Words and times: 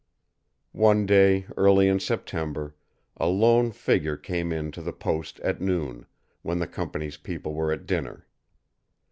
One 0.73 1.05
day 1.05 1.45
early 1.55 1.87
in 1.87 1.99
September 1.99 2.73
a 3.17 3.27
lone 3.27 3.71
figure 3.71 4.17
came 4.17 4.51
in 4.51 4.71
to 4.71 4.81
the 4.81 4.93
post 4.93 5.39
at 5.41 5.61
noon, 5.61 6.07
when 6.41 6.57
the 6.57 6.65
company 6.65 7.11
people 7.21 7.53
were 7.53 7.71
at 7.71 7.85
dinner. 7.85 8.25